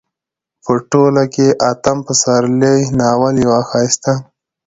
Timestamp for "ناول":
2.99-3.35